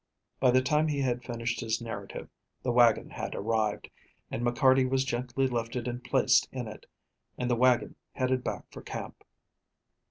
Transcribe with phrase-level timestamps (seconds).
[0.39, 2.27] By the time he had finished his narrative,
[2.63, 3.87] the wagon had arrived,
[4.31, 6.87] and McCarty was gently lifted and placed in it,
[7.37, 9.23] and the wagon headed back for camp.